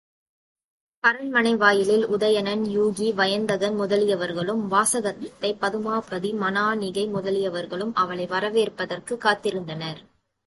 [0.99, 9.97] அரண்மனை வாயிலில் உதயணன், யூகி, வயந்தகன் முதலியவர்களும் வாசவதத்தை, பதுமாபதி, மானனீகை முதலியவர்களும் அவளை வரவேற்பதற்குக் காத்திருந்தனர்.